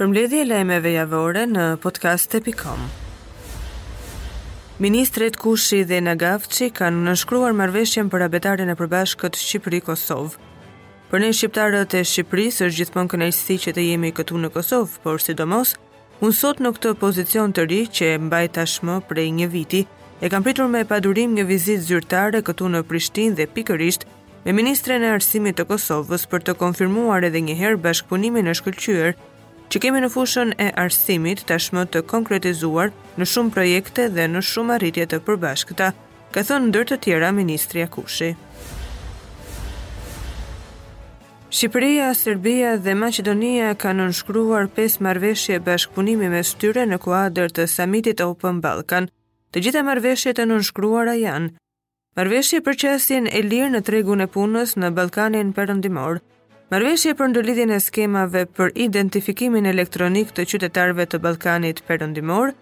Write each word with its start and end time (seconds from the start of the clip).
për 0.00 0.08
mbledhje 0.08 0.44
lajmeve 0.48 0.90
javore 0.94 1.42
në 1.44 1.64
podcast.com. 1.84 2.86
Ministret 4.80 5.36
Kushi 5.36 5.82
dhe 5.84 5.98
Nagafçi 6.00 6.70
kanë 6.72 7.02
nënshkruar 7.04 7.52
marrëveshjen 7.58 8.08
për 8.12 8.24
abetarin 8.24 8.72
e 8.72 8.76
përbashkët 8.80 9.36
Shqipëri-Kosovë. 9.36 10.32
Për 11.12 11.20
ne 11.20 11.28
shqiptarët 11.36 11.98
e 12.00 12.04
Shqipërisë 12.08 12.64
është 12.70 12.78
gjithmonë 12.78 13.12
kënaqësi 13.12 13.56
që 13.66 13.74
të 13.76 13.84
jemi 13.90 14.14
këtu 14.16 14.40
në 14.40 14.48
Kosovë, 14.54 14.96
por 15.04 15.20
sidomos 15.20 15.74
unë 16.24 16.36
sot 16.38 16.62
në 16.64 16.72
këtë 16.78 16.94
pozicion 17.02 17.52
të 17.52 17.68
ri 17.68 17.82
që 17.98 18.12
e 18.14 18.18
mbaj 18.24 18.44
tashmë 18.56 18.96
prej 19.10 19.28
një 19.42 19.48
viti, 19.52 19.80
e 20.24 20.30
kam 20.32 20.46
pritur 20.46 20.70
me 20.72 20.86
padurim 20.88 21.34
një 21.36 21.44
vizitë 21.52 21.84
zyrtare 21.90 22.40
këtu 22.48 22.72
në 22.72 22.80
Prishtinë 22.88 23.36
dhe 23.42 23.50
pikërisht 23.56 24.08
me 24.46 24.56
ministren 24.56 25.04
e 25.04 25.12
arsimit 25.18 25.60
të 25.60 25.68
Kosovës 25.74 26.24
për 26.32 26.46
të 26.48 26.56
konfirmuar 26.64 27.28
edhe 27.28 27.44
një 27.50 27.58
herë 27.60 27.82
bashkëpunimin 27.88 28.48
e 28.48 28.56
shkëlqyer 28.60 29.14
që 29.70 29.78
kemi 29.84 30.00
në 30.02 30.08
fushën 30.10 30.50
e 30.58 30.64
arsimit 30.82 31.44
tashmë 31.46 31.84
të 31.94 32.00
konkretizuar 32.10 32.90
në 33.20 33.26
shumë 33.32 33.52
projekte 33.54 34.08
dhe 34.14 34.24
në 34.32 34.40
shumë 34.50 34.74
arritje 34.76 35.04
të 35.12 35.20
përbashkëta, 35.28 35.88
ka 36.34 36.42
thënë 36.48 36.68
ndër 36.72 36.86
të 36.90 36.96
tjera 37.04 37.28
ministri 37.36 37.84
Akushi. 37.86 38.32
Shqipëria, 41.50 42.08
Serbia 42.14 42.74
dhe 42.82 42.96
Maqedonia 42.98 43.70
kanë 43.82 44.04
nënshkruar 44.08 44.66
5 44.74 45.00
marrëveshje 45.06 45.60
bashkëpunimi 45.66 46.28
me 46.34 46.42
tyre 46.62 46.84
në 46.90 46.98
kuadër 47.04 47.54
të 47.56 47.66
samitit 47.74 48.22
Open 48.26 48.60
Balkan. 48.66 49.06
Të 49.50 49.62
gjitha 49.64 49.82
marrëveshjet 49.86 50.38
e 50.38 50.46
nënshkruara 50.50 51.16
janë 51.18 51.54
Marveshje 52.18 52.58
për 52.66 52.76
qasjen 52.84 53.28
e 53.30 53.38
lirë 53.42 53.68
në 53.76 53.80
tregun 53.86 54.22
e 54.22 54.26
punës 54.28 54.72
në 54.78 54.88
Balkanin 54.96 55.50
përëndimorë, 55.56 56.18
Marveshje 56.70 57.12
për 57.18 57.30
ndëllidhjën 57.32 57.70
e 57.74 57.76
skemave 57.82 58.40
për 58.56 58.68
identifikimin 58.84 59.64
elektronik 59.66 60.28
të 60.36 60.44
qytetarve 60.52 61.06
të 61.10 61.18
Ballkanit 61.24 61.80
Perëndimor, 61.88 62.52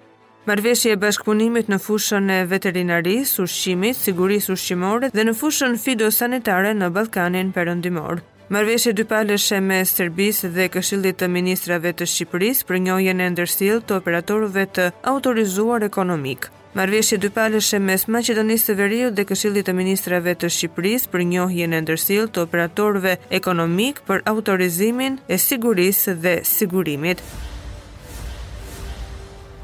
Marveshje 0.48 0.94
e 0.94 1.00
bashkëpunimit 1.02 1.68
në 1.68 1.76
fushën 1.86 2.30
e 2.32 2.38
veterinarisë, 2.54 3.36
ushqimit, 3.44 4.00
sigurisë 4.00 4.54
ushqimore 4.56 5.12
dhe 5.12 5.26
në 5.28 5.36
fushën 5.42 5.76
fidosanitare 5.82 6.72
në 6.80 6.88
Ballkanin 6.96 7.52
Perëndimor. 7.58 8.22
Marveshje 8.56 8.96
dypaleshe 9.02 9.60
me 9.68 9.82
Serbisë 9.84 10.54
dhe 10.56 10.70
Këshillit 10.72 11.20
të 11.20 11.28
Ministrave 11.36 11.92
të 11.92 12.08
Shqipërisë 12.14 12.64
për 12.70 12.82
njohjen 12.88 13.20
e 13.20 13.32
ndërsjellë 13.36 13.84
të 13.90 14.00
operatorëve 14.00 14.70
të 14.78 14.88
autorizuar 15.14 15.84
ekonomikë. 15.90 16.54
Marveshje 16.76 17.16
dy 17.16 17.30
palëshe 17.32 17.78
mes 17.80 18.02
Macedonisë 18.12 18.66
të 18.68 18.74
Veriut 18.76 19.14
dhe 19.16 19.24
Këshillit 19.24 19.64
të 19.66 19.72
Ministrave 19.74 20.34
të 20.36 20.50
Shqipërisë 20.52 21.08
për 21.14 21.22
njohjen 21.30 21.72
e 21.72 21.78
ndërsjellë 21.80 22.28
të 22.36 22.42
operatorëve 22.44 23.14
ekonomik 23.38 24.02
për 24.10 24.20
autorizimin 24.28 25.16
e 25.32 25.38
sigurisë 25.44 26.12
dhe 26.26 26.34
sigurimit. 26.44 27.22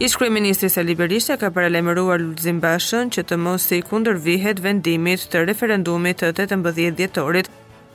Ishkri 0.02 0.30
Ministri 0.33 0.70
se 0.72 0.83
Liberisha 0.83 1.36
ka 1.38 1.50
paralemëruar 1.55 2.24
Lulzim 2.24 2.62
Bashën 2.64 3.12
që 3.14 3.27
të 3.28 3.39
mos 3.46 3.68
i 3.77 3.83
kundërvihet 3.91 4.64
vendimit 4.64 5.28
të 5.34 5.44
referendumit 5.50 6.22
të 6.24 6.33
18 6.33 6.83
djetorit. 7.02 7.52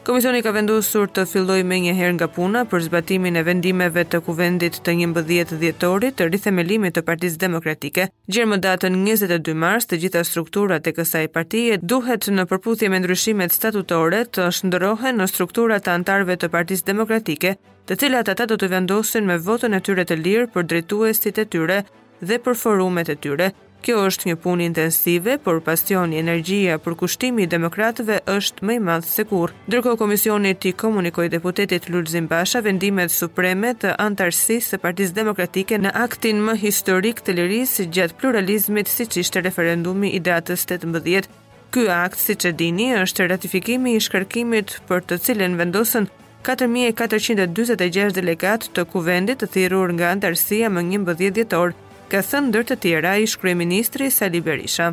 Komisioni 0.09 0.39
ka 0.41 0.49
vendosur 0.51 1.11
të 1.13 1.21
filloj 1.29 1.59
me 1.69 1.77
një 1.83 1.91
nga 2.17 2.27
puna 2.35 2.61
për 2.69 2.79
zbatimin 2.87 3.35
e 3.37 3.43
vendimeve 3.49 4.03
të 4.11 4.19
kuvendit 4.25 4.79
të 4.85 4.91
11 5.05 5.21
dhjetorit 5.21 5.59
djetorit 5.63 6.15
të 6.17 6.27
rithemelimit 6.31 6.95
të 6.95 7.01
Partisë 7.09 7.37
demokratike. 7.43 8.07
Gjermë 8.25 8.57
datën 8.57 8.95
22 9.05 9.53
mars 9.53 9.85
të 9.85 9.99
gjitha 10.01 10.23
strukturat 10.25 10.87
e 10.89 10.95
kësaj 10.97 11.27
partije 11.35 11.77
duhet 11.85 12.25
në 12.33 12.47
përputhje 12.49 12.89
me 12.89 13.03
ndryshimet 13.03 13.51
statutore 13.53 14.23
të 14.25 14.49
shëndërohen 14.49 15.21
në 15.21 15.29
strukturat 15.33 15.85
të 15.85 15.93
antarve 15.97 16.39
të 16.41 16.49
Partisë 16.57 16.89
demokratike, 16.91 17.53
të 17.85 17.99
cilat 18.01 18.29
ata 18.33 18.47
do 18.49 18.57
të 18.57 18.71
vendosin 18.75 19.29
me 19.29 19.37
votën 19.37 19.77
e 19.77 19.83
tyre 19.85 20.09
të 20.09 20.17
lirë 20.25 20.49
për 20.55 20.65
drejtuesit 20.73 21.37
e 21.37 21.45
tyre 21.45 21.83
dhe 22.25 22.41
për 22.47 22.57
forumet 22.65 23.13
e 23.13 23.21
tyre, 23.27 23.53
Kjo 23.81 23.99
është 24.09 24.27
një 24.27 24.33
punë 24.43 24.65
intensive, 24.67 25.37
por 25.43 25.61
pasioni, 25.63 26.17
energjia 26.19 26.73
për 26.83 26.95
kushtimi 26.99 27.45
i 27.45 27.49
demokratëve 27.53 28.17
është 28.33 28.65
më 28.67 28.75
i 28.75 28.81
madh 28.89 29.05
se 29.07 29.23
kurrë. 29.29 29.55
Ndërkohë 29.71 29.99
komisioni 30.01 30.51
i 30.67 30.73
komunikoi 30.83 31.29
deputetit 31.31 31.87
Lulzim 31.93 32.27
Basha 32.27 32.59
vendimet 32.65 33.13
supreme 33.15 33.71
të 33.81 33.93
antarësisë 34.07 34.73
së 34.73 34.81
Partisë 34.83 35.15
Demokratike 35.21 35.79
në 35.79 35.93
aktin 36.05 36.43
më 36.49 36.57
historik 36.65 37.23
të 37.23 37.37
lirisë 37.39 37.87
gjatë 37.95 38.19
pluralizmit, 38.19 38.87
siç 38.91 39.21
ishte 39.23 39.39
referendumi 39.47 40.11
i 40.11 40.19
datës 40.27 40.67
18. 40.67 41.31
Ky 41.71 41.87
akt, 42.01 42.19
siç 42.19 42.49
e 42.49 42.51
dini, 42.51 42.91
është 42.99 43.29
ratifikimi 43.31 43.95
i 43.95 44.03
shkarkimit 44.03 44.75
për 44.89 45.05
të 45.07 45.21
cilën 45.27 45.55
vendosën 45.61 46.09
4446 46.43 48.15
delegat 48.19 48.67
të 48.75 48.83
kuvendit 48.91 49.39
të 49.43 49.47
thirrur 49.55 49.93
nga 49.95 50.11
antarësia 50.17 50.67
më 50.69 50.83
11 50.87 51.19
dhjetor 51.37 51.77
ka 52.09 52.23
thënë 52.25 52.49
ndër 52.49 52.63
të 52.71 52.75
tjera 52.83 53.11
ish 53.21 53.35
kryeministri 53.39 54.07
Sali 54.11 54.39
Berisha. 54.41 54.89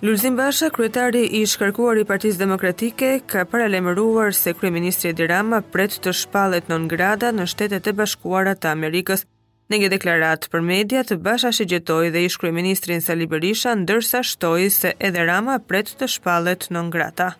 Lulzim 0.00 0.36
Basha, 0.38 0.68
kryetari 0.70 1.24
i 1.38 1.42
shkarkuar 1.50 1.98
i 1.98 2.04
Demokratike, 2.40 3.20
ka 3.26 3.44
paralemëruar 3.44 4.32
se 4.32 4.52
kryeministri 4.54 5.10
Edi 5.10 5.26
Rama 5.26 5.60
pret 5.60 5.98
të 6.04 6.12
shpallet 6.12 6.68
non 6.68 6.86
ngrada 6.86 7.32
në 7.32 7.46
Shtetet 7.50 7.86
e 7.86 7.92
Bashkuara 7.92 8.54
të 8.54 8.70
Amerikës. 8.70 9.26
Në 9.70 9.78
një 9.82 9.88
deklaratë 9.96 10.48
për 10.48 10.60
mediat, 10.70 11.08
Basha 11.20 11.50
shigjetoi 11.52 12.12
dhe 12.14 12.22
ish 12.30 12.38
kryeministrin 12.40 13.02
Sali 13.04 13.26
Berisha 13.26 13.74
ndërsa 13.76 14.22
shtoi 14.24 14.70
se 14.70 14.94
edhe 14.98 15.26
Rama 15.28 15.58
pret 15.58 15.92
të 15.98 16.06
shpallet 16.14 16.70
non 16.70 16.90
grata. 16.90 17.34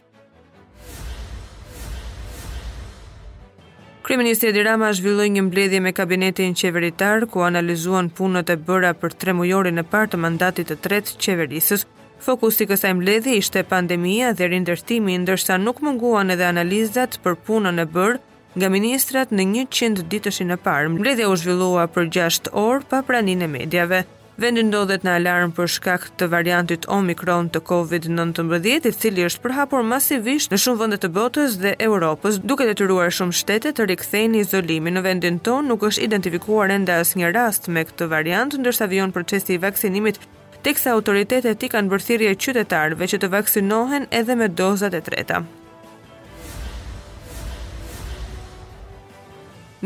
Kryeministri 4.09 4.49
Edi 4.49 4.63
Rama 4.65 4.89
zhvilloi 4.97 5.27
një 5.33 5.43
mbledhje 5.51 5.81
me 5.85 5.91
kabinetin 5.93 6.55
qeveritar 6.57 7.27
ku 7.35 7.43
analizuan 7.45 8.07
punët 8.21 8.49
e 8.55 8.57
bëra 8.69 8.95
për 9.03 9.17
tre 9.21 9.35
mujorin 9.37 9.83
e 9.83 9.85
parë 9.91 10.09
të 10.15 10.21
mandatit 10.25 10.71
të 10.73 10.79
tretë 10.87 11.19
qeverisës. 11.27 11.85
Fokusi 12.25 12.65
i 12.65 12.69
kësaj 12.71 12.95
mbledhje 13.03 13.35
ishte 13.43 13.67
pandemia 13.69 14.33
dhe 14.39 14.49
rindërtimi, 14.55 15.19
ndërsa 15.27 15.61
nuk 15.67 15.83
munguan 15.85 16.33
edhe 16.39 16.49
analizat 16.49 17.21
për 17.27 17.37
punën 17.51 17.83
e 17.85 17.87
bërë 17.99 18.17
nga 18.57 18.73
ministrat 18.79 19.37
në 19.37 19.49
100 19.53 20.09
ditëshin 20.17 20.57
e 20.57 20.61
parë. 20.69 20.95
Mbledhja 20.97 21.29
u 21.29 21.37
zhvillua 21.45 21.85
për 21.97 22.09
6 22.23 22.55
orë 22.65 22.87
pa 22.89 23.05
praninë 23.11 23.45
e 23.51 23.55
medjave. 23.59 24.07
Vendi 24.39 24.63
ndodhet 24.63 25.03
në 25.03 25.11
alarm 25.19 25.51
për 25.55 25.67
shkak 25.75 26.05
të 26.21 26.29
variantit 26.31 26.85
Omicron 26.95 27.49
të 27.51 27.59
COVID-19, 27.67 28.53
i 28.71 28.93
cili 28.95 29.25
është 29.27 29.43
përhapur 29.49 29.83
masivisht 29.89 30.55
në 30.55 30.61
shumë 30.63 30.81
vende 30.85 30.99
të 31.03 31.11
botës 31.17 31.57
dhe 31.59 31.73
Evropës, 31.89 32.39
duke 32.47 32.69
detyruar 32.71 33.11
shumë 33.11 33.35
shtete 33.41 33.73
të 33.75 33.89
riktheni 33.91 34.45
izolimin. 34.47 34.95
Në 34.95 35.03
vendin 35.09 35.41
tonë 35.49 35.73
nuk 35.73 35.83
është 35.91 36.07
identifikuar 36.07 36.71
ende 36.71 36.95
asnjë 37.03 37.33
rast 37.35 37.67
me 37.75 37.83
këtë 37.91 38.11
variant, 38.15 38.55
ndërsa 38.63 38.87
vijon 38.95 39.15
procesi 39.19 39.59
i 39.59 39.63
vaksinimit 39.67 40.23
teksa 40.63 40.95
autoritetet 40.95 41.59
i 41.67 41.73
kanë 41.75 41.91
bërthirje 41.97 42.39
qytetarve 42.45 43.11
që 43.11 43.19
të 43.25 43.35
vaksinohen 43.35 44.07
edhe 44.23 44.39
me 44.39 44.47
dozat 44.63 44.95
e 44.95 45.03
treta. 45.11 45.43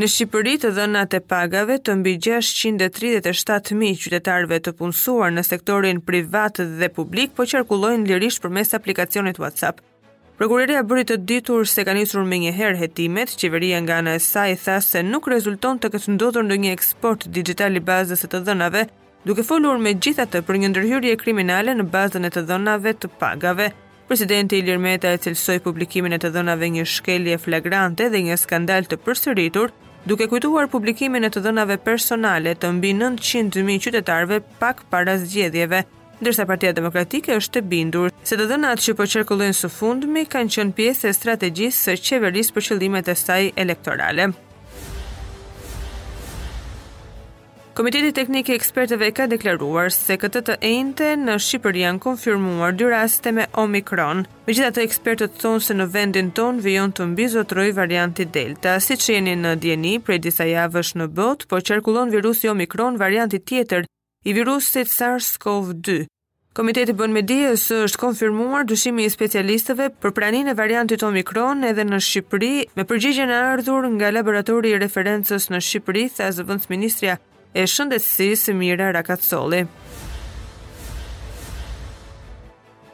Në 0.01 0.07
Shqipëri 0.09 0.55
të 0.57 0.71
dhënat 0.73 1.15
e 1.19 1.19
pagave 1.29 1.75
të 1.85 1.93
mbi 2.01 2.13
637.000 2.25 3.91
qytetarëve 4.01 4.59
të 4.65 4.73
punësuar 4.79 5.35
në 5.37 5.43
sektorin 5.45 5.99
privat 6.07 6.63
dhe 6.81 6.89
publik 6.97 7.35
po 7.37 7.45
qarkullojnë 7.53 8.09
lirisht 8.09 8.41
për 8.41 8.55
mes 8.57 8.73
aplikacionit 8.79 9.37
WhatsApp. 9.43 9.83
Prokuroria 10.41 10.81
bëri 10.89 11.05
të 11.11 11.19
ditur 11.29 11.69
se 11.69 11.85
ka 11.85 11.93
nisur 11.95 12.25
më 12.25 12.41
njëherë 12.47 12.81
hetimet, 12.87 13.37
qeveria 13.37 13.83
nga 13.85 13.99
ana 14.01 14.17
e 14.17 14.25
saj 14.25 14.57
tha 14.65 14.79
se 14.81 15.05
nuk 15.05 15.29
rezulton 15.29 15.77
të 15.79 15.93
ketë 15.93 16.17
ndodhur 16.17 16.49
ndonjë 16.49 16.73
eksport 16.73 17.29
dixhital 17.29 17.77
i 17.77 17.85
bazës 17.85 18.25
së 18.25 18.33
të 18.33 18.41
dhënave, 18.49 18.87
duke 19.29 19.45
folur 19.45 19.77
megjithatë 19.77 20.41
për 20.49 20.63
një 20.65 20.73
ndërhyrje 20.73 21.19
kriminale 21.21 21.77
në 21.77 21.91
bazën 21.93 22.25
e 22.25 22.33
të 22.33 22.49
dhënave 22.49 22.97
të 22.97 23.13
pagave. 23.21 23.69
Presidenti 24.09 24.59
Ilir 24.61 24.81
Meta 24.83 25.09
e 25.15 25.19
cilësoj 25.25 25.61
publikimin 25.65 26.13
e 26.13 26.19
të 26.21 26.33
dhënave 26.35 26.69
një 26.75 26.83
shkelje 26.91 27.37
flagrante 27.45 28.09
dhe 28.13 28.21
një 28.27 28.37
skandal 28.41 28.85
të 28.91 28.99
përsëritur 29.07 29.71
duke 30.09 30.27
kujtuar 30.31 30.67
publikimin 30.71 31.25
e 31.27 31.31
të 31.31 31.43
dhënave 31.47 31.77
personale 31.87 32.55
të 32.63 32.71
mbi 32.79 32.91
900.000 33.01 33.79
qytetarve 33.85 34.41
pak 34.63 34.83
para 34.91 35.15
zgjedhjeve, 35.23 35.85
ndërsa 36.23 36.47
Partia 36.51 36.75
Demokratike 36.75 37.37
është 37.39 37.59
të 37.61 37.65
bindur 37.71 38.11
se 38.27 38.39
të 38.39 38.49
dhënat 38.51 38.83
që 38.83 38.97
po 38.99 39.07
së 39.07 39.69
fundmi 39.79 40.27
kanë 40.35 40.55
qënë 40.57 40.77
pjesë 40.81 41.09
e 41.13 41.17
strategjisë 41.21 41.83
së 41.87 41.97
qeverisë 42.09 42.55
për 42.59 42.69
qëllimet 42.71 43.13
e 43.15 43.15
saj 43.15 43.53
elektorale. 43.57 44.33
Komiteti 47.73 48.11
Teknik 48.13 48.49
i 48.51 48.53
Ekspertëve 48.53 49.07
ka 49.17 49.25
deklaruar 49.33 49.87
se 49.97 50.13
këtë 50.21 50.41
të 50.45 50.55
enjtë 50.71 51.07
në 51.17 51.37
Shqipëri 51.41 51.87
janë 51.87 52.03
konfirmuar 52.05 52.75
dy 52.77 52.85
raste 52.93 53.31
me 53.33 53.47
Omicron. 53.59 54.27
Megjithatë, 54.45 54.83
ekspertët 54.85 55.39
thonë 55.41 55.63
se 55.65 55.77
në 55.79 55.87
vendin 55.95 56.29
tonë 56.37 56.61
vijon 56.67 56.93
të 56.93 57.07
mbizotroj 57.15 57.71
varianti 57.79 58.27
Delta, 58.29 58.75
siç 58.85 59.07
jeni 59.15 59.39
në 59.41 59.55
dieni 59.65 59.95
prej 60.05 60.21
disa 60.27 60.45
javësh 60.51 60.93
në 61.01 61.09
botë, 61.17 61.49
po 61.49 61.63
qarkullon 61.65 62.13
virusi 62.13 62.53
Omicron 62.53 63.01
varianti 63.01 63.41
tjetër 63.41 63.89
i 64.29 64.37
virusit 64.37 64.93
SARS-CoV-2. 64.93 66.03
Komiteti 66.53 66.93
bën 66.93 67.17
me 67.17 67.23
dije 67.25 67.57
se 67.57 67.81
është 67.87 68.03
konfirmuar 68.05 68.69
dyshimi 68.69 69.09
i 69.09 69.11
specialistëve 69.15 69.89
për 70.03 70.13
praninë 70.21 70.53
e 70.53 70.59
variantit 70.61 71.09
Omicron 71.09 71.65
edhe 71.73 71.89
në 71.89 72.03
Shqipëri, 72.05 72.55
me 72.77 72.85
përgjigjen 72.85 73.33
e 73.33 73.43
ardhur 73.51 73.89
nga 73.97 74.13
laboratori 74.13 74.77
i 74.77 74.83
referencës 74.87 75.49
në 75.49 75.65
Shqipëri, 75.73 76.11
tha 76.21 76.29
zëvendës 76.37 77.05
e 77.55 77.65
shëndetësi 77.69 78.31
si 78.41 78.55
mira 78.57 78.91
rakatsoli. 78.97 79.63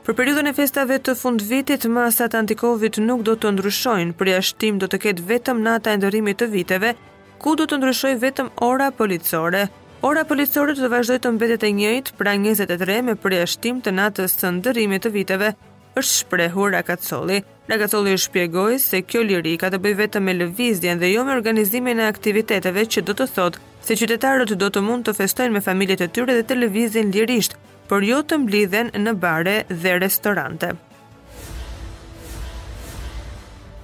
Për 0.09 0.17
periudhën 0.19 0.49
e 0.49 0.55
festave 0.57 0.97
të 1.05 1.15
fund 1.21 1.43
vitit, 1.45 1.85
masat 1.95 2.35
antikovit 2.39 2.97
nuk 3.09 3.27
do 3.29 3.35
të 3.37 3.51
ndryshojnë, 3.59 4.15
për 4.19 4.31
jashtim 4.35 4.79
do 4.81 4.89
të 4.89 5.01
ketë 5.05 5.27
vetëm 5.31 5.61
nata 5.67 5.93
e 5.93 5.99
ndërimit 6.01 6.39
të 6.41 6.49
viteve, 6.55 6.95
ku 7.39 7.53
do 7.61 7.67
të 7.69 7.79
ndryshoj 7.83 8.15
vetëm 8.25 8.49
ora 8.71 8.89
policore. 9.01 9.67
Ora 10.09 10.23
policore 10.25 10.73
të 10.79 10.85
të 10.87 10.91
vazhdoj 10.95 11.19
të 11.25 11.33
mbetet 11.37 11.65
e 11.67 11.73
njëjt, 11.77 12.13
pra 12.19 12.33
njëzet 12.41 12.71
e 12.73 13.03
me 13.03 13.15
për 13.23 13.35
jashtim 13.41 13.81
të 13.83 13.93
natës 14.01 14.37
të 14.41 14.53
ndërimit 14.61 15.05
të 15.05 15.13
viteve, 15.19 15.53
është 15.99 16.19
shprehur 16.23 16.71
rakatsoli. 16.73 17.41
Lagatolli 17.69 18.17
shpjegoi 18.19 18.79
se 18.81 19.03
kjo 19.05 19.21
liri 19.29 19.51
ka 19.61 19.69
të 19.69 19.79
bëjë 19.85 19.97
vetëm 19.99 20.25
me 20.25 20.33
lëvizjen 20.39 21.01
dhe 21.03 21.11
jo 21.11 21.21
me 21.29 21.35
organizimin 21.37 21.99
e 22.01 22.07
aktiviteteve 22.09 22.85
që 22.95 23.03
do 23.05 23.13
të 23.19 23.25
thotë 23.35 23.61
se 23.85 23.97
qytetarët 24.01 24.55
do 24.63 24.69
të 24.73 24.81
mund 24.87 25.05
të 25.05 25.13
festojnë 25.19 25.53
me 25.57 25.61
familjet 25.67 26.01
e 26.01 26.07
tyre 26.09 26.37
dhe 26.39 26.47
të 26.49 26.57
lëvizin 26.63 27.11
lirisht, 27.13 27.59
por 27.91 28.07
jo 28.11 28.23
të 28.25 28.39
mblidhen 28.47 28.89
në 29.05 29.13
bare 29.25 29.57
dhe 29.85 29.93
restorante. 30.05 30.71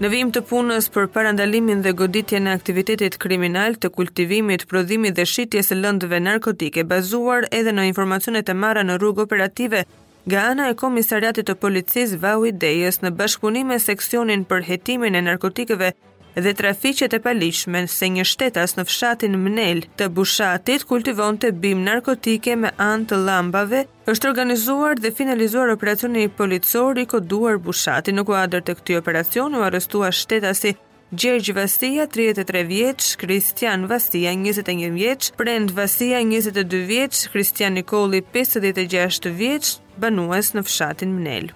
Në 0.00 0.08
vim 0.14 0.30
të 0.36 0.40
punës 0.48 0.88
për 0.94 1.10
parandalimin 1.16 1.82
dhe 1.84 1.92
goditje 2.00 2.40
në 2.40 2.54
aktivitetit 2.56 3.18
kriminal 3.24 3.76
të 3.76 3.90
kultivimit, 4.00 4.64
prodhimi 4.72 5.12
dhe 5.18 5.28
shqitjes 5.28 5.74
lëndëve 5.76 6.22
narkotike, 6.24 6.86
bazuar 6.96 7.46
edhe 7.60 7.76
në 7.76 7.86
informacionet 7.92 8.48
e 8.48 8.56
mara 8.64 8.82
në 8.84 8.96
rrugë 8.98 9.28
operative 9.28 9.84
Ga 10.26 10.40
ana 10.50 10.64
e 10.72 10.74
komisariatit 10.80 11.44
të 11.50 11.54
policisë 11.60 12.30
i 12.48 12.52
Dejës 12.62 12.98
në 13.02 13.10
bashkëpunim 13.18 13.66
me 13.68 13.76
seksionin 13.84 14.44
për 14.50 14.60
hetimin 14.70 15.14
e 15.16 15.22
narkotikëve 15.28 15.88
dhe 16.44 16.52
trafiqet 16.60 17.12
e 17.14 17.20
paligjshme 17.26 17.80
se 17.96 18.06
një 18.14 18.24
shtetas 18.32 18.76
në 18.78 18.84
fshatin 18.88 19.34
Mnel 19.44 19.78
të 20.00 20.08
Bushatit 20.16 20.82
kultivonte 20.88 21.52
bim 21.66 21.84
narkotike 21.90 22.56
me 22.56 22.70
anë 22.90 23.08
të 23.12 23.20
llambave, 23.26 23.84
është 24.10 24.28
organizuar 24.32 24.94
dhe 25.00 25.12
finalizuar 25.20 25.68
operacioni 25.76 26.24
policor 26.40 26.98
i 26.98 27.06
koduar 27.12 27.58
Bushati. 27.68 28.10
Në 28.16 28.22
kuadër 28.30 28.64
të 28.64 28.78
këtij 28.80 29.00
operacioni 29.02 29.58
u 29.60 29.66
arrestua 29.68 30.08
shtetasi 30.10 30.72
Gjergj 31.20 31.52
Vastia 31.52 32.06
33 32.06 32.62
vjeç, 32.66 33.16
Kristian 33.16 33.84
Vastia 33.90 34.32
21 34.32 34.90
vjeç, 34.94 35.30
Prend 35.38 35.70
Vastia 35.76 36.20
22 36.20 36.86
vjeç, 36.88 37.26
Kristian 37.32 37.72
Nikoli 37.74 38.22
56 38.34 39.30
vjeç, 39.30 39.76
banues 40.00 40.54
në 40.58 40.64
fshatin 40.66 41.14
Mnel. 41.14 41.52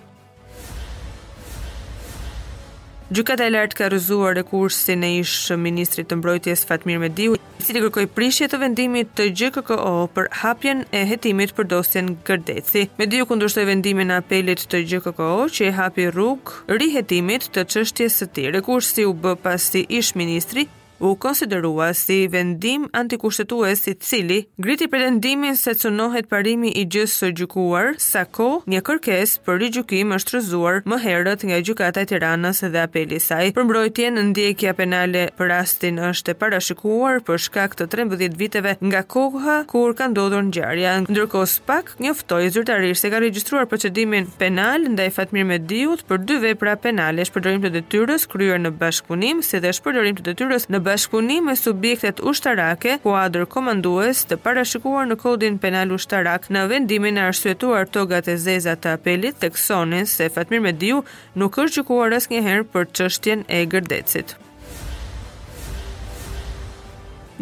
Gjykata 3.08 3.46
e 3.49 3.49
lartë 3.49 3.72
ka 3.78 3.87
rrëzuar 3.88 4.34
rekursin 4.37 5.00
e 5.06 5.08
ish 5.22 5.55
ministrit 5.56 6.10
të 6.10 6.19
mbrojtjes 6.20 6.66
Fatmir 6.69 6.99
Mediu, 7.00 7.38
i 7.56 7.64
cili 7.64 7.81
kërkoi 7.81 8.05
prishje 8.12 8.50
të 8.52 8.60
vendimit 8.60 9.14
të 9.16 9.31
GKKO 9.40 9.94
për 10.12 10.28
hapjen 10.43 10.82
e 10.93 11.06
hetimit 11.08 11.55
për 11.56 11.70
dosjen 11.70 12.10
Gërdeci. 12.28 12.84
Mediu 13.00 13.25
kundërshtoi 13.31 13.64
vendimin 13.72 14.12
në 14.12 14.20
apelit 14.20 14.66
të 14.69 14.82
GKKO 14.93 15.46
që 15.56 15.70
e 15.70 15.75
hapi 15.81 16.10
rrugë 16.12 16.76
rihetimit 16.82 17.49
të 17.56 17.64
çështjes 17.72 18.20
së 18.20 18.28
tij. 18.37 18.52
Rekursi 18.58 19.08
u 19.08 19.16
bë 19.16 19.38
pasi 19.46 19.87
ish 19.88 20.12
ministri 20.20 20.69
u 21.00 21.17
konsiderua 21.17 21.95
si 21.95 22.29
vendim 22.29 22.89
antikushtetues 22.93 23.87
i 23.87 23.95
cili 23.95 24.45
griti 24.59 24.89
pretendimin 24.89 25.56
se 25.56 25.75
cunohet 25.75 26.29
parimi 26.29 26.71
i 26.75 26.87
gjysë 26.87 27.15
së 27.19 27.29
gjykuar, 27.39 27.93
sa 28.03 28.25
ko 28.25 28.49
një 28.67 28.81
kërkes 28.87 29.37
për 29.47 29.61
rigjukim 29.62 30.11
është 30.17 30.35
rëzuar 30.39 30.81
më 30.89 30.99
herët 31.05 31.45
nga 31.50 31.61
gjykata 31.69 32.03
e 32.03 32.09
tiranës 32.11 32.62
dhe 32.73 32.83
apeli 32.83 33.21
saj. 33.23 33.53
Për 33.56 33.67
mbrojtje 33.69 34.11
në 34.15 34.25
ndjekja 34.33 34.75
penale 34.79 35.25
për 35.39 35.50
rastin 35.53 36.00
është 36.11 36.35
e 36.35 36.39
parashikuar 36.43 37.23
për 37.27 37.41
shkak 37.47 37.79
të 37.79 37.87
13 37.94 38.35
viteve 38.43 38.75
nga 38.81 39.05
kohë 39.15 39.61
kur 39.71 39.94
ka 39.94 40.11
ndodhur 40.11 40.44
në 40.49 40.53
gjarja. 40.59 40.97
Ndërkos 41.06 41.59
pak 41.67 41.94
njëftoj 42.03 42.51
zyrtarisht 42.56 43.06
se 43.06 43.12
ka 43.15 43.23
registruar 43.23 43.71
procedimin 43.71 44.27
penal 44.41 44.83
nda 44.97 45.06
i 45.06 45.15
Fatmir 45.15 45.47
diut 45.62 46.03
për 46.11 46.25
dy 46.27 46.41
vepra 46.49 46.75
penale 46.77 47.23
shpërdorim 47.25 47.62
të 47.67 47.73
dëtyrës 47.79 48.27
kryer 48.31 48.59
në 48.59 48.73
bashkëpunim 48.81 49.41
si 49.43 49.59
dhe 49.62 49.71
shpërdorim 49.77 50.17
të 50.19 50.27
detyres 50.31 50.69
në 50.69 50.81
bashkëpunim 50.88 51.44
me 51.49 51.55
subjektet 51.61 52.20
ushtarake, 52.31 52.94
kuadër 53.05 53.44
komandues 53.55 54.23
të 54.29 54.38
parashikuar 54.44 55.08
në 55.11 55.17
Kodin 55.20 55.58
Penal 55.61 55.93
Ushtarak 55.96 56.46
në 56.55 56.62
vendimin 56.73 57.20
e 57.20 57.26
arsyetuar 57.29 57.88
togat 57.96 58.31
e 58.32 58.37
zeza 58.44 58.75
të 58.81 58.94
apelit 58.96 59.38
të 59.43 59.50
kësonin 59.56 60.08
se 60.12 60.29
Fatmir 60.35 60.62
Mediu 60.64 61.02
nuk 61.43 61.58
është 61.62 61.81
gjukuar 61.82 62.17
asnjëherë 62.20 62.62
njëherë 62.62 62.69
për 62.73 62.88
qështjen 62.96 63.44
e 63.56 63.61
gërdecit. 63.75 64.35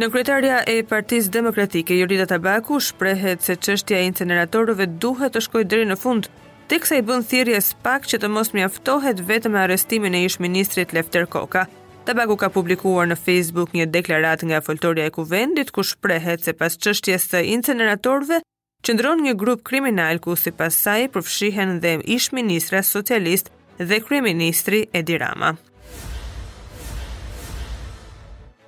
Në 0.00 0.10
kryetaria 0.12 0.58
e 0.74 0.82
Partisë 0.90 1.30
Demokratike, 1.38 1.94
Jurida 2.00 2.26
Tabaku 2.32 2.82
shprehet 2.84 3.46
se 3.46 3.54
çështja 3.56 4.02
e 4.02 4.10
incineratorëve 4.10 4.90
duhet 5.04 5.36
të 5.38 5.46
shkojë 5.46 5.70
deri 5.72 5.86
në 5.88 6.00
fund, 6.02 6.26
teksa 6.68 6.98
i 6.98 7.06
bën 7.08 7.24
thirrje 7.30 7.62
pak 7.86 8.10
që 8.10 8.20
të 8.20 8.32
mos 8.36 8.52
mjaftohet 8.58 9.22
vetëm 9.30 9.56
arrestimin 9.64 10.18
e 10.18 10.26
ish-ministrit 10.28 10.92
Lefter 10.98 11.24
Koka. 11.30 11.68
Tabaku 12.06 12.36
ka 12.38 12.48
publikuar 12.54 13.08
në 13.10 13.16
Facebook 13.18 13.72
një 13.74 13.88
deklarat 13.90 14.44
nga 14.46 14.60
foltoria 14.62 15.08
e 15.08 15.12
kuvendit 15.16 15.72
ku 15.74 15.82
shprehet 15.82 16.44
se 16.46 16.52
pas 16.58 16.76
qështjes 16.84 17.24
të 17.32 17.40
inceneratorve, 17.54 18.38
qëndron 18.86 19.24
një 19.24 19.32
grup 19.40 19.64
kriminal 19.66 20.20
ku 20.22 20.36
si 20.38 20.52
pas 20.54 20.76
saj 20.84 21.08
përfshihen 21.16 21.80
dhe 21.82 21.96
ish 22.16 22.28
ministra 22.38 22.84
socialist 22.86 23.50
dhe 23.82 23.98
kriministri 24.06 24.84
Edi 25.00 25.18
Rama. 25.18 25.50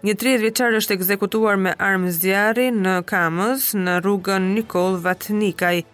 Një 0.02 0.16
30 0.24 0.42
vjeqar 0.48 0.80
është 0.80 0.96
ekzekutuar 0.98 1.62
me 1.62 1.76
armë 1.92 2.10
zjarri 2.18 2.66
në 2.82 2.96
Kamës 3.12 3.70
në 3.84 4.00
rrugën 4.02 4.50
Nikol 4.58 4.98
Vatnikaj, 5.06 5.84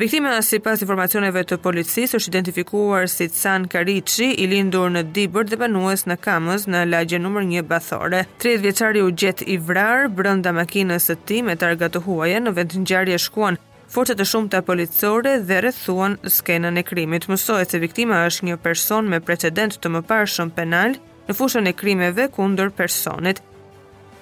Viktima, 0.00 0.40
si 0.42 0.56
pas 0.64 0.80
informacioneve 0.80 1.42
të 1.44 1.58
policisë 1.60 2.16
është 2.16 2.30
identifikuar 2.32 3.02
si 3.12 3.26
Can 3.36 3.66
Karici, 3.68 4.30
i 4.40 4.46
lindur 4.48 4.88
në 4.94 5.02
Dibër 5.12 5.50
dhe 5.50 5.58
banues 5.60 6.06
në 6.08 6.16
Kamës 6.24 6.64
në 6.72 6.80
lagje 6.88 7.18
nëmër 7.20 7.44
1 7.44 7.66
Bathore. 7.68 8.22
30 8.40 8.62
vjeçari 8.64 9.02
u 9.04 9.10
gjet 9.12 9.42
i 9.44 9.58
vrarë 9.60 10.08
brenda 10.16 10.54
makinës 10.56 11.10
së 11.10 11.18
tij 11.28 11.42
me 11.50 11.58
targa 11.60 11.90
të 11.92 12.00
huaja 12.06 12.40
në 12.40 12.54
vend 12.56 12.80
shkuan 13.26 13.58
forcat 13.92 14.16
të 14.18 14.24
shumta 14.30 14.62
policore 14.64 15.32
dhe 15.48 15.60
rrethuan 15.66 16.16
skenën 16.32 16.78
e 16.78 16.82
krimit. 16.88 17.28
Mësohet 17.28 17.68
se 17.76 17.82
viktima 17.86 18.24
është 18.30 18.46
një 18.48 18.56
person 18.64 19.04
me 19.04 19.20
precedent 19.20 19.76
të 19.78 19.88
mëparshëm 19.98 20.50
penal 20.56 20.96
në 21.28 21.36
fushën 21.38 21.68
e 21.68 21.76
krimeve 21.76 22.28
kundër 22.32 22.70
personit. 22.72 23.42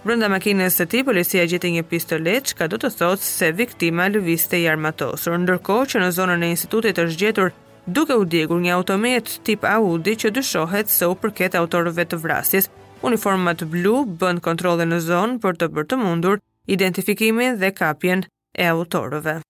Brenda 0.07 0.29
makinës 0.31 0.77
së 0.79 0.85
tij 0.91 1.01
policia 1.05 1.43
gjeti 1.51 1.73
një 1.75 1.83
pistolet, 1.91 2.53
ka 2.59 2.69
do 2.71 2.79
të 2.79 2.91
thotë 3.01 3.25
se 3.27 3.49
viktima 3.59 4.05
lëviste 4.13 4.61
i 4.63 4.69
armatosur, 4.71 5.35
ndërkohë 5.43 5.89
që 5.93 6.03
në 6.05 6.11
zonën 6.19 6.45
e 6.47 6.51
institutit 6.55 7.01
është 7.03 7.19
gjetur 7.23 7.51
duke 7.99 8.15
u 8.15 8.25
djegur 8.31 8.61
një 8.63 8.77
automjet 8.77 9.35
tip 9.49 9.67
Audi 9.67 10.15
që 10.23 10.31
dyshohet 10.39 10.93
se 10.95 11.07
u 11.11 11.19
përket 11.19 11.59
autorëve 11.59 12.07
të 12.13 12.21
vrasjes. 12.23 12.71
Uniformat 13.03 13.67
blu 13.75 14.05
bën 14.23 14.39
kontrole 14.45 14.87
në 14.87 15.01
zonë 15.11 15.41
për 15.43 15.59
të 15.65 15.73
bërë 15.75 15.91
të 15.97 16.01
mundur 16.05 16.39
identifikimin 16.79 17.59
dhe 17.59 17.75
kapjen 17.83 18.23
e 18.55 18.71
autorëve. 18.71 19.41